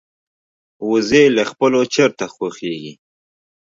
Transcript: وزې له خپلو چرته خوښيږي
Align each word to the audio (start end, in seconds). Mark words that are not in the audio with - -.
وزې 0.89 1.23
له 1.35 1.43
خپلو 1.51 1.79
چرته 1.95 2.25
خوښيږي 2.33 2.93